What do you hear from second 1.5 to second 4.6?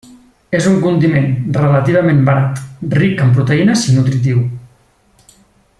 relativament barat, ric en proteïnes i nutritiu.